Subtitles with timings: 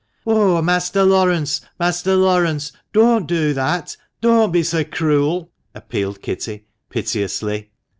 [0.25, 1.61] "Oh, Master Laurence!
[1.79, 2.71] Master Laurence!
[2.91, 7.69] don't do that— don't be so cruel!" appealed Kitty, piteously.